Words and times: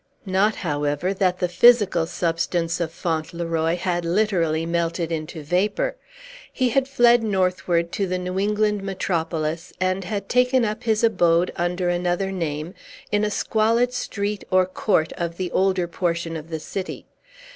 Not, 0.25 0.55
however, 0.55 1.13
that 1.13 1.37
the 1.37 1.47
physical 1.47 2.07
substance 2.07 2.79
of 2.81 2.91
Fauntleroy 2.91 3.75
had 3.75 4.03
literally 4.03 4.65
melted 4.65 5.11
into 5.11 5.43
vapor. 5.43 5.95
He 6.51 6.69
had 6.69 6.87
fled 6.87 7.21
northward 7.21 7.91
to 7.91 8.07
the 8.07 8.17
New 8.17 8.39
England 8.39 8.81
metropolis, 8.81 9.71
and 9.79 10.03
had 10.03 10.27
taken 10.27 10.65
up 10.65 10.85
his 10.85 11.03
abode, 11.03 11.53
under 11.55 11.87
another 11.89 12.31
name, 12.31 12.73
in 13.11 13.23
a 13.23 13.29
squalid 13.29 13.93
street 13.93 14.43
or 14.49 14.65
court 14.65 15.13
of 15.17 15.37
the 15.37 15.51
older 15.51 15.87
portion 15.87 16.35
of 16.35 16.49
the 16.49 16.59
city. 16.59 17.05